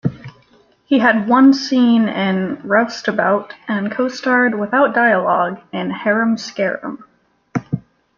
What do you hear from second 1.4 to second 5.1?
scene in "Roustabout" and co-starred without